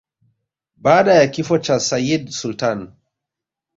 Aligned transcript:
Baada 0.77 1.13
ya 1.13 1.27
kifo 1.27 1.57
cha 1.57 1.79
Sayyid 1.79 2.27
Sultan 2.29 2.93